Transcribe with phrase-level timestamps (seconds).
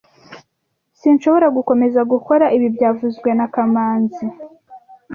[0.99, 4.25] Sinshobora gukomeza gukora ibi byavuzwe na kamanzi